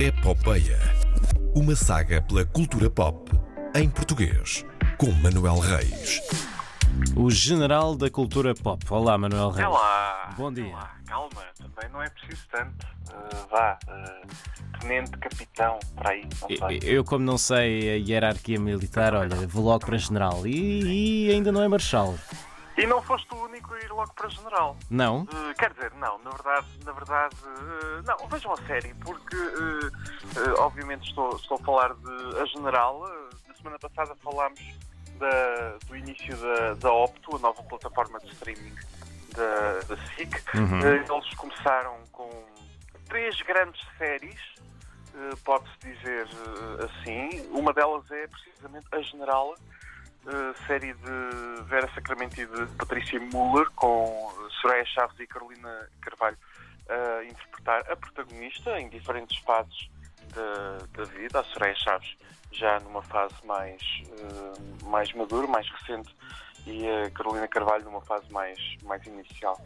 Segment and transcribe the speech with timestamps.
[0.00, 0.76] Epopeia.
[1.54, 3.30] Uma saga pela cultura pop
[3.76, 4.66] em português,
[4.98, 6.20] com Manuel Reis.
[7.16, 8.84] O general da cultura pop.
[8.90, 9.68] Olá, Manuel Reis.
[9.68, 10.34] Olá.
[10.36, 10.66] Bom dia.
[10.66, 10.96] Olá.
[11.06, 12.84] Calma, também não é preciso tanto.
[13.08, 16.80] Uh, vá, uh, tenente capitão, para aí, não sei.
[16.82, 20.44] Eu, eu, como não sei a hierarquia militar, olha, vou logo para general.
[20.44, 22.16] E, e ainda não é marechal.
[22.76, 24.76] E não foste o único a ir logo para general.
[24.90, 25.22] Não?
[25.22, 30.58] Uh, quer dizer, não, na verdade, na verdade, uh, não, vejam a série, porque uh,
[30.58, 33.08] obviamente estou, estou a falar de a general.
[33.46, 34.60] na semana passada falámos
[35.18, 38.74] da, do início da, da Opto, a nova plataforma de streaming
[39.34, 40.34] da, da SIC.
[40.54, 40.80] Uhum.
[40.80, 42.28] eles começaram com
[43.08, 44.40] três grandes séries,
[45.44, 46.26] pode-se dizer
[46.84, 47.48] assim.
[47.52, 49.54] Uma delas é precisamente a general
[50.66, 56.38] série de Vera Sacramento e de Patrícia Muller, com Soraya Chaves e Carolina Carvalho
[56.88, 59.88] a uh, interpretar a protagonista em diferentes fases
[60.34, 61.40] da, da vida.
[61.40, 62.16] A Soraya Chaves
[62.52, 66.14] já numa fase mais, uh, mais madura, mais recente,
[66.66, 69.58] e a Carolina Carvalho numa fase mais, mais inicial.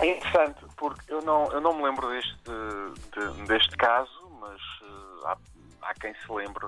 [0.00, 4.60] é interessante porque eu não, eu não me lembro deste, de, deste caso, mas
[5.24, 5.36] há,
[5.82, 6.66] há quem se lembre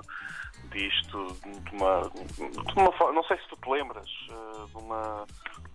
[0.71, 5.25] disto, de uma, de uma não sei se tu te lembras, eh, de uma,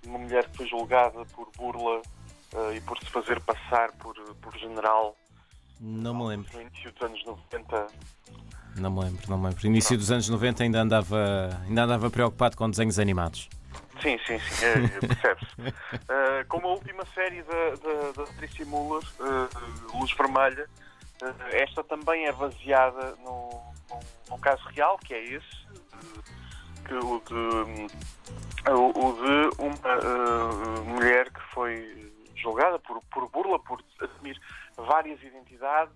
[0.03, 2.01] de uma mulher que foi julgada por burla
[2.55, 5.17] uh, e por se fazer passar por, por general.
[5.81, 6.51] Não me lembro.
[6.53, 7.87] No início dos anos 90.
[8.77, 9.61] Não me lembro, não me lembro.
[9.63, 13.49] No início dos anos 90 ainda andava, ainda andava preocupado com desenhos animados.
[14.01, 15.61] Sim, sim, sim, é, percebe-se.
[15.61, 20.69] uh, como a última série da, da, Muller, uh, Luz Vermelha,
[21.53, 23.51] esta também é baseada no,
[24.31, 25.67] num caso real, que é esse,
[26.87, 33.59] que o de, o, o de uma uh, mulher que foi julgada por, por burla,
[33.59, 34.41] por assumir
[34.77, 35.93] várias identidades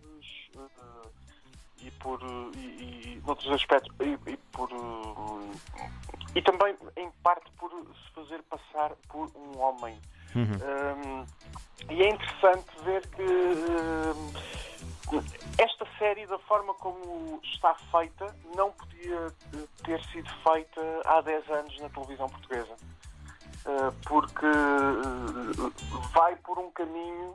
[0.56, 1.10] uh,
[1.80, 2.20] e por
[2.56, 5.50] e, e noutros aspectos e, e por uh,
[6.34, 9.98] e também em parte por se fazer passar por um homem.
[10.34, 11.24] Uhum.
[11.24, 11.26] Um,
[11.90, 12.66] e é interessante
[16.52, 22.28] forma como está feita, não podia eh, ter sido feita há 10 anos na televisão
[22.28, 22.76] portuguesa.
[23.64, 27.34] Eh, porque eh, vai por um caminho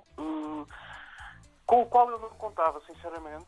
[1.65, 3.47] com o qual eu não contava, sinceramente.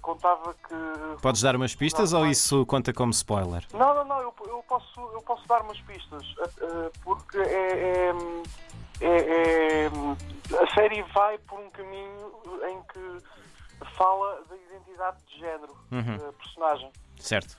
[0.00, 1.20] Contava que.
[1.20, 3.64] Podes dar umas pistas ou isso conta como spoiler?
[3.72, 6.22] Não, não, não, eu, eu posso, eu posso dar umas pistas.
[7.02, 8.12] Porque é, é,
[9.00, 9.90] é, é
[10.62, 12.32] a série vai por um caminho
[12.68, 13.22] em que
[13.96, 16.18] fala da identidade de género uhum.
[16.18, 16.90] da personagem.
[17.18, 17.56] Certo.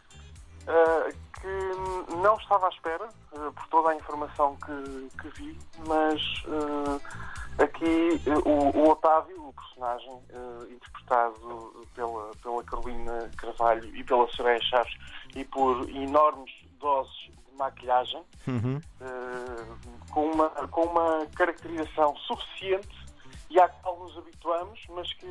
[0.64, 5.58] Uh, que não estava à espera, uh, por toda a informação que, que vi,
[5.88, 7.02] mas uh,
[7.58, 10.20] aqui o, o, Otávio, o personagem
[10.70, 14.94] interpretado pela, pela Carolina Carvalho e pela Soraya Chaves
[15.36, 18.82] e por enormes doses de maquilhagem, uhum.
[20.12, 23.07] com, uma, com uma caracterização suficiente
[23.50, 25.28] e à qual nos habituamos, mas que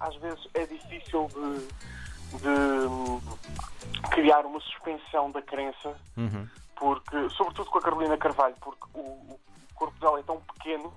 [0.00, 6.48] às vezes é difícil de, de criar uma suspensão da crença, uhum.
[6.76, 9.40] porque, sobretudo com a Carolina Carvalho, porque o, o
[9.74, 10.92] corpo dela é tão pequeno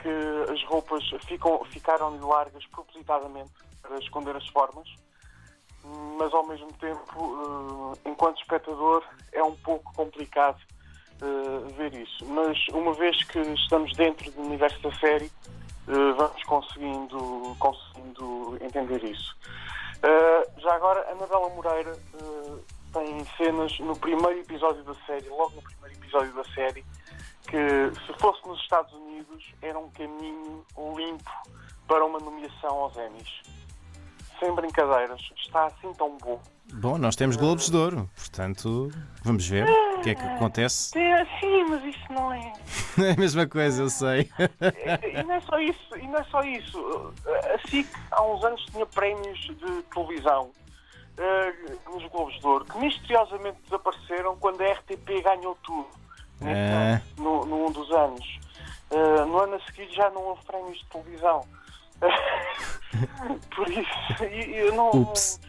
[0.00, 4.88] que as roupas ficam, ficaram largas propositadamente para esconder as formas,
[6.18, 10.60] mas ao mesmo tempo, eh, enquanto espectador, é um pouco complicado
[11.22, 12.24] eh, ver isso.
[12.26, 15.30] Mas uma vez que estamos dentro do universo da série,
[15.86, 19.36] vamos conseguindo, conseguindo entender isso.
[19.98, 25.62] Uh, já agora, Anabela Moreira uh, tem cenas no primeiro episódio da série, logo no
[25.62, 26.84] primeiro episódio da série,
[27.48, 30.64] que se fosse nos Estados Unidos era um caminho
[30.96, 31.30] limpo
[31.86, 33.42] para uma nomeação aos Emmys.
[34.38, 36.40] Sem brincadeiras, está assim tão bom.
[36.74, 38.90] Bom, nós temos Globos de Ouro, portanto,
[39.24, 40.90] vamos ver o que é que acontece.
[40.90, 42.52] Sim, mas isso não é.
[43.04, 44.30] É a mesma coisa, eu sei.
[45.12, 47.14] E não é só isso, e não é só isso.
[47.54, 50.50] A SIC há uns anos tinha prémios de televisão
[51.18, 55.88] uh, nos Globos de Ouro que misteriosamente desapareceram quando a RTP ganhou tudo.
[56.42, 57.00] É.
[57.16, 58.38] No, num dos anos.
[58.90, 61.46] Uh, no ano a seguir já não houve prémios de televisão.
[63.54, 64.90] Por isso, eu não.
[64.90, 65.40] Ups.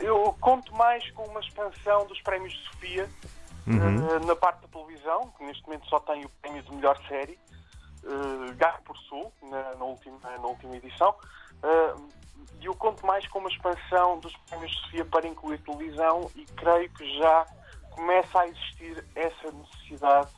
[0.00, 3.08] Eu conto mais com uma expansão dos prémios de Sofia
[3.66, 4.16] uhum.
[4.22, 7.38] uh, na parte da televisão, que neste momento só tem o prémio de melhor série,
[8.04, 11.14] uh, Garro por Sul, na, na, última, na última edição.
[11.62, 12.08] Uh,
[12.60, 16.44] e eu conto mais com uma expansão dos prémios de Sofia para incluir televisão e
[16.56, 17.46] creio que já
[17.90, 20.30] começa a existir essa necessidade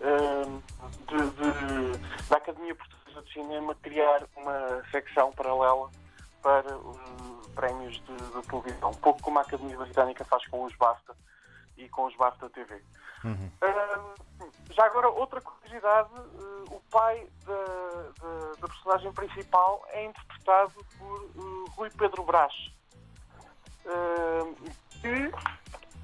[0.00, 0.62] uh,
[1.06, 5.90] de, de, da Academia Portuguesa de Cinema criar uma secção paralela
[6.42, 10.74] para uh, prémios de, de, televisão, um pouco como a Academia Britânica faz com os
[10.76, 11.14] BAFTA
[11.80, 12.82] e com os BAFTA TV.
[13.24, 13.50] Uhum.
[13.62, 21.22] Uh, já agora, outra curiosidade, uh, o pai da, da, personagem principal é interpretado por
[21.36, 22.52] uh, Rui Pedro Brás,
[25.00, 25.32] que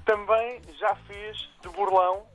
[0.05, 2.25] também já fez de burlão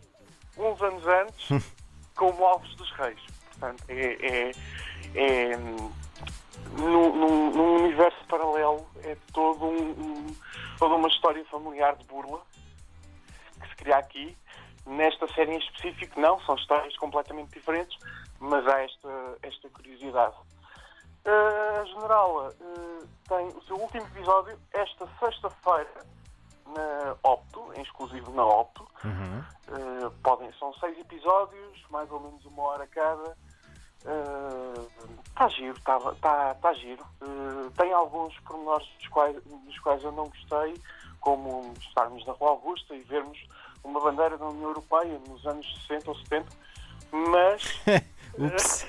[0.57, 1.75] uns anos antes
[2.17, 3.21] como Alves dos Reis.
[3.51, 4.53] Portanto, é, é,
[5.15, 5.57] é
[6.79, 10.37] num, universo paralelo, é todo um, um,
[10.79, 12.41] toda uma história familiar de burla
[13.83, 14.37] que se cria aqui.
[14.87, 17.97] Nesta série em específico, não, são histórias completamente diferentes,
[18.41, 20.35] mas há esta, esta curiosidade.
[21.25, 26.05] Uh, a Generala uh, tem o seu último episódio esta sexta-feira
[26.67, 28.85] na Opto, em exclusivo na Opto.
[29.05, 29.45] Uhum.
[29.69, 33.37] Uh, podem, são seis episódios, mais ou menos uma hora cada.
[35.29, 37.07] Está giro, está tá, tá giro.
[37.77, 40.75] Tem alguns pormenores dos quais, dos quais eu não gostei,
[41.23, 43.39] como estarmos na Rua Augusta e vermos
[43.83, 46.47] uma bandeira da União Europeia nos anos 60 ou 70,
[47.11, 47.63] mas.
[48.39, 48.87] Ups.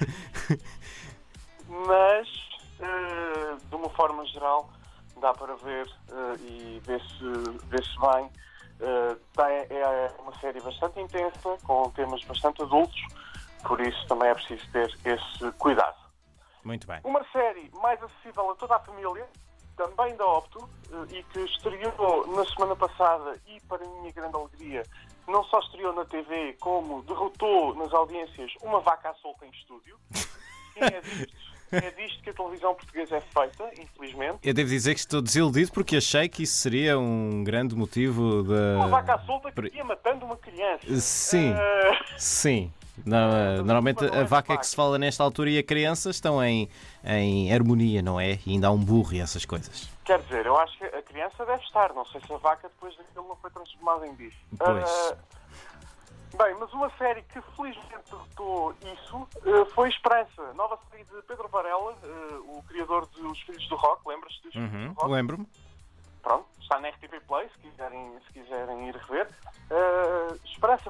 [1.67, 2.27] mas,
[3.69, 4.69] de uma forma geral,
[5.19, 7.23] dá para ver uh, e vê-se
[7.65, 8.29] vê bem.
[8.79, 13.01] Uh, tem, é uma série bastante intensa, com temas bastante adultos,
[13.63, 15.95] por isso também é preciso ter esse cuidado.
[16.63, 16.99] Muito bem.
[17.03, 19.27] Uma série mais acessível a toda a família,
[19.75, 24.83] também da Opto, uh, e que estreou na semana passada e, para minha grande alegria,
[25.27, 29.97] não só estreou na TV, como derrotou nas audiências uma vaca à solta em estúdio.
[30.73, 31.53] Quem é disto?
[31.73, 34.37] É disto que a televisão portuguesa é feita, infelizmente.
[34.43, 38.75] Eu devo dizer que estou desiludido porque achei que isso seria um grande motivo da.
[38.77, 40.85] Uma vaca solta que ia matando uma criança.
[40.99, 41.55] Sim, uh...
[42.15, 42.71] sim.
[43.05, 46.69] Não, normalmente a vaca que se fala nesta altura e a criança estão em,
[47.03, 48.39] em harmonia, não é?
[48.45, 49.89] E ainda há um burro e essas coisas.
[50.05, 52.95] Quer dizer, eu acho que a criança deve estar, não sei se a vaca depois
[52.95, 54.37] daquilo não foi transformada em bicho.
[54.57, 54.83] Pois.
[54.83, 55.17] Uh,
[56.37, 61.47] Bem, mas uma série que felizmente derrotou isso eh, foi Esperança, nova série de Pedro
[61.47, 65.11] Varela, eh, o criador dos Filhos do Rock, lembras-te dos uhum, Filhos do Rock?
[65.11, 65.47] Lembro-me.
[66.23, 69.27] Pronto, está na RTP Play, se quiserem, se quiserem ir rever.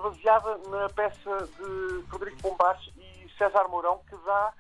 [0.03, 4.53] Baseada na peça de Frederico Pombares e César Mourão, que dá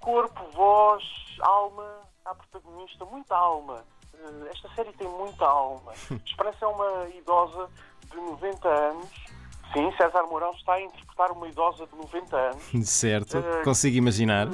[0.00, 1.04] corpo, voz,
[1.40, 3.84] alma à protagonista, muita alma.
[4.12, 5.92] Uh, esta série tem muita alma.
[6.26, 7.70] Esperança é uma idosa
[8.10, 9.26] de 90 anos
[9.72, 12.88] Sim, César Mourão está a interpretar uma idosa de 90 anos.
[12.88, 14.48] Certo, uh, consigo imaginar.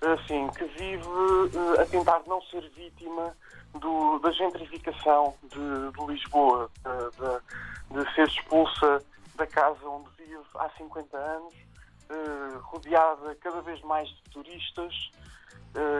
[0.00, 3.36] Assim, que vive uh, a tentar não ser vítima
[3.80, 9.02] do, da gentrificação de, de Lisboa, de, de, ser expulsa
[9.36, 15.10] da casa onde vive há 50 anos, uh, rodeada cada vez mais de turistas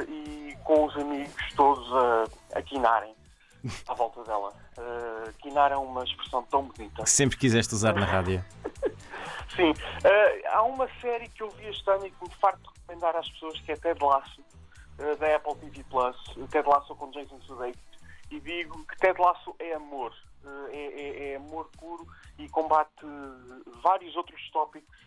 [0.06, 3.14] e com os amigos todos a, a quinarem
[3.87, 4.52] à volta dela.
[4.76, 7.02] Uh, quinar é uma expressão tão bonita.
[7.02, 8.44] Que sempre quiseste usar na rádio.
[9.55, 9.70] Sim.
[9.70, 13.17] Uh, há uma série que eu vi este ano e que me farto de recomendar
[13.17, 16.17] às pessoas que é Ted Lasso, uh, da Apple TV Plus.
[16.50, 17.81] Ted Lasso com Jason Sudeikis.
[18.31, 20.12] E digo que Ted Lasso é amor.
[20.73, 22.07] Uh, é, é, é, amor puro
[22.39, 23.05] e combate
[23.83, 25.03] vários outros tópicos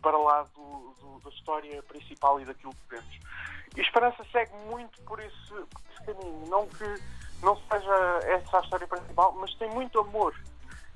[0.00, 3.18] para lá do, do, da história principal e daquilo que vemos.
[3.76, 6.46] E Esperança segue muito por esse, por esse caminho.
[6.48, 6.84] Não que
[7.42, 10.34] não seja essa a história principal, mas tem muito amor.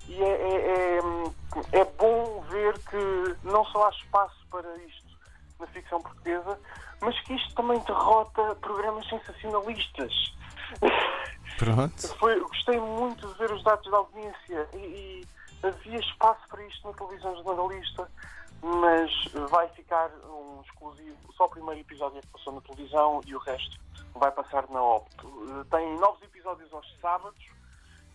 [0.06, 5.18] E é, é, é, é bom ver que não só há espaço para isto
[5.58, 6.58] na ficção portuguesa,
[7.00, 10.12] mas que isto também derrota programas sensacionalistas.
[11.58, 12.08] Pronto.
[12.18, 15.28] Foi, gostei muito de ver os dados da audiência e, e
[15.66, 18.11] havia espaço para isto na televisão jornalista,
[18.62, 19.11] mas
[19.50, 21.16] vai ficar um exclusivo.
[21.37, 23.78] Só o primeiro episódio é que passou na televisão e o resto
[24.14, 25.26] vai passar na Opto.
[25.49, 27.44] Eh, tem novos episódios aos sábados.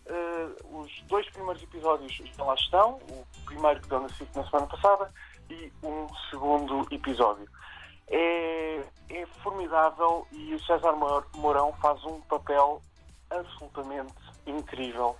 [0.06, 2.94] Uh, os dois primeiros episódios já lá estão.
[2.94, 5.12] O primeiro que deu na SIC na semana passada
[5.48, 7.48] e um segundo episódio.
[8.08, 10.94] É, é formidável e o César
[11.36, 12.80] Mourão faz um papel
[13.30, 14.14] absolutamente
[14.46, 15.16] incrível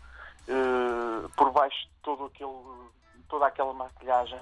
[0.48, 2.90] uh, por baixo de todo aquele,
[3.28, 4.40] toda aquela maquilhagem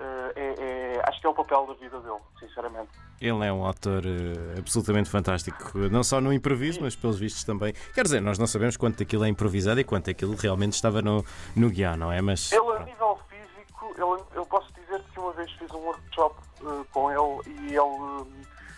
[0.00, 0.54] eh, é,
[0.96, 2.88] é, acho que é o papel da vida dele, sinceramente.
[3.20, 7.74] Ele é um autor uh, absolutamente fantástico, não só no improviso, mas pelos vistos também.
[7.94, 11.22] Quer dizer, nós não sabemos quanto daquilo é improvisado e quanto daquilo realmente estava no,
[11.54, 12.22] no guião, não é?
[12.22, 16.34] Mas, ele, a nível físico, ele, eu posso dizer que uma vez fiz um workshop
[16.62, 18.26] uh, com ele e ele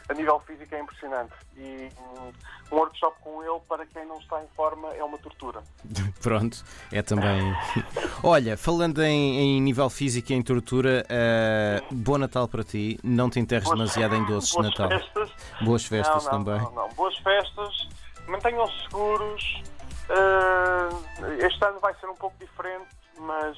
[0.09, 1.32] a nível físico é impressionante.
[1.56, 2.32] E hum,
[2.71, 5.62] um workshop com ele, para quem não está em forma, é uma tortura.
[6.23, 7.54] Pronto, é também.
[8.23, 12.99] Olha, falando em, em nível físico e em tortura, uh, bom Natal para ti.
[13.02, 14.88] Não te enterres Boas- demasiado em doces de boas Natal.
[14.88, 15.32] Festas.
[15.62, 16.73] Boas festas não, não, também.
[16.75, 16.88] Não.
[16.90, 17.88] Boas festas,
[18.26, 19.62] mantenham-se seguros.
[20.11, 23.56] Uh, este ano vai ser um pouco diferente, mas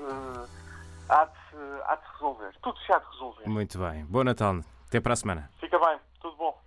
[0.00, 0.46] uh,
[1.08, 2.52] há, de, há de resolver.
[2.62, 3.48] Tudo se há de resolver.
[3.48, 4.04] Muito bem.
[4.04, 4.60] Bom Natal.
[4.86, 5.50] Até para a semana.
[5.58, 6.62] Fica bem, tudo bom.